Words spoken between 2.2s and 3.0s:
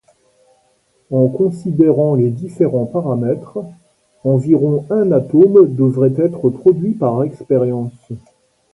différents